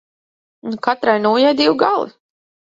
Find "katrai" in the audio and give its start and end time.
0.87-1.15